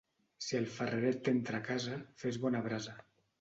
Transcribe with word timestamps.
Si 0.45 0.55
el 0.59 0.63
ferreret 0.77 1.19
t'entra 1.27 1.59
a 1.59 1.65
casa, 1.67 1.99
fes 2.25 2.41
bona 2.47 2.65
brasa. 2.71 2.99